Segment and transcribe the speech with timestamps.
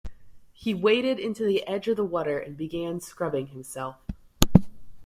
[0.55, 3.97] He waded into the edge of the water and began scrubbing himself.